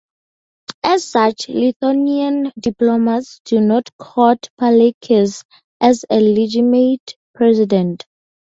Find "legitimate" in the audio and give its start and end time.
6.19-7.15